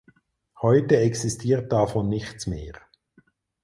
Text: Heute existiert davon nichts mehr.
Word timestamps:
Heute 0.63 0.97
existiert 0.97 1.71
davon 1.71 2.09
nichts 2.09 2.47
mehr. 2.47 2.73